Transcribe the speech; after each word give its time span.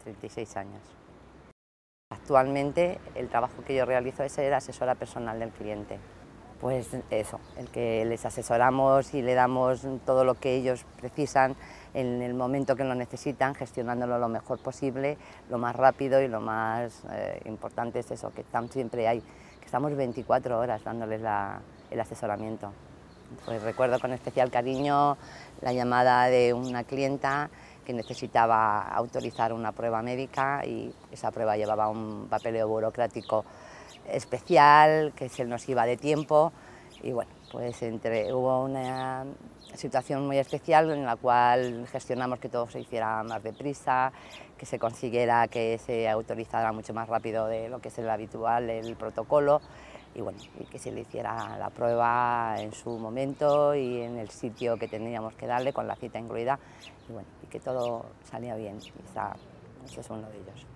36 0.00 0.56
años. 0.56 0.82
Actualmente 2.12 2.98
el 3.14 3.28
trabajo 3.28 3.62
que 3.64 3.74
yo 3.74 3.84
realizo 3.84 4.22
es 4.22 4.32
ser 4.32 4.52
asesora 4.52 4.94
personal 4.94 5.38
del 5.38 5.50
cliente. 5.50 5.98
Pues 6.60 6.88
eso, 7.10 7.40
el 7.56 7.70
que 7.70 8.04
les 8.04 8.26
asesoramos 8.26 9.14
y 9.14 9.22
le 9.22 9.34
damos 9.34 9.86
todo 10.04 10.24
lo 10.24 10.34
que 10.34 10.56
ellos 10.56 10.84
precisan 10.98 11.56
en 11.94 12.20
el 12.20 12.34
momento 12.34 12.76
que 12.76 12.84
lo 12.84 12.94
necesitan, 12.94 13.54
gestionándolo 13.54 14.18
lo 14.18 14.28
mejor 14.28 14.58
posible, 14.58 15.16
lo 15.48 15.56
más 15.56 15.74
rápido 15.74 16.20
y 16.20 16.28
lo 16.28 16.40
más 16.40 17.02
eh, 17.12 17.40
importante 17.46 18.00
es 18.00 18.10
eso, 18.10 18.30
que 18.32 18.44
siempre 18.70 19.08
hay, 19.08 19.20
que 19.20 19.64
estamos 19.64 19.96
24 19.96 20.58
horas 20.58 20.84
dándoles 20.84 21.22
el 21.90 22.00
asesoramiento. 22.00 22.72
Pues 23.46 23.62
recuerdo 23.62 23.98
con 24.00 24.12
especial 24.12 24.50
cariño 24.50 25.16
la 25.60 25.72
llamada 25.72 26.26
de 26.26 26.52
una 26.52 26.84
clienta 26.84 27.48
que 27.90 27.96
necesitaba 27.96 28.82
autorizar 28.82 29.52
una 29.52 29.72
prueba 29.72 30.00
médica 30.00 30.64
y 30.64 30.92
esa 31.10 31.32
prueba 31.32 31.56
llevaba 31.56 31.88
un 31.88 32.28
papeleo 32.30 32.68
burocrático 32.68 33.44
especial, 34.08 35.12
que 35.16 35.28
se 35.28 35.44
nos 35.44 35.68
iba 35.68 35.84
de 35.86 35.96
tiempo 35.96 36.52
y 37.02 37.12
bueno, 37.12 37.30
pues 37.50 37.82
entre, 37.82 38.32
hubo 38.32 38.64
una 38.64 39.24
situación 39.74 40.26
muy 40.26 40.38
especial 40.38 40.90
en 40.90 41.04
la 41.04 41.16
cual 41.16 41.86
gestionamos 41.90 42.38
que 42.38 42.48
todo 42.48 42.68
se 42.68 42.80
hiciera 42.80 43.22
más 43.22 43.42
deprisa, 43.42 44.12
que 44.58 44.66
se 44.66 44.78
consiguiera 44.78 45.48
que 45.48 45.78
se 45.78 46.08
autorizara 46.08 46.72
mucho 46.72 46.92
más 46.92 47.08
rápido 47.08 47.46
de 47.46 47.68
lo 47.68 47.80
que 47.80 47.88
es 47.88 47.98
el 47.98 48.10
habitual, 48.10 48.68
el 48.68 48.96
protocolo 48.96 49.60
y 50.14 50.20
bueno, 50.20 50.38
y 50.58 50.64
que 50.64 50.78
se 50.78 50.90
le 50.90 51.02
hiciera 51.02 51.56
la 51.56 51.70
prueba 51.70 52.56
en 52.58 52.72
su 52.72 52.90
momento 52.98 53.74
y 53.74 54.02
en 54.02 54.18
el 54.18 54.30
sitio 54.30 54.76
que 54.76 54.88
teníamos 54.88 55.34
que 55.34 55.46
darle 55.46 55.72
con 55.72 55.86
la 55.86 55.96
cita 55.96 56.18
incluida 56.18 56.58
y 57.08 57.12
bueno, 57.12 57.28
y 57.42 57.46
que 57.46 57.60
todo 57.60 58.06
salía 58.24 58.56
bien, 58.56 58.78
ese 58.78 60.00
es 60.00 60.10
uno 60.10 60.28
de 60.28 60.36
ellos. 60.36 60.66